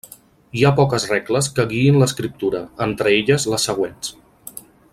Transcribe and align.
Hi 0.59 0.63
ha 0.67 0.71
poques 0.77 1.03
regles 1.09 1.49
que 1.59 1.65
guiïn 1.73 1.99
l'escriptura, 2.03 2.63
entre 2.89 3.13
elles 3.19 3.47
les 3.53 3.69
següents. 3.71 4.11